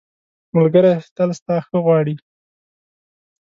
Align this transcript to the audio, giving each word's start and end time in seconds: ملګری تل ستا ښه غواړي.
ملګری 0.55 0.93
تل 1.15 1.29
ستا 1.39 1.55
ښه 1.65 1.77
غواړي. 1.85 2.15